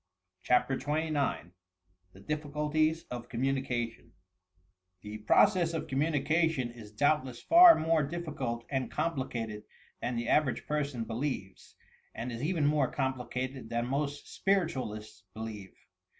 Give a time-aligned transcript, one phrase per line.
[0.41, 1.51] CHAPTER XXIX
[2.13, 4.11] THE DIFFICULTIES OF COMMUNICATION
[5.03, 9.61] The process of communication is doubtless far more diffi cult and complicated
[10.01, 11.75] than the average person belieres,
[12.15, 15.75] and is even more complicated than most spiritaaUsts believe.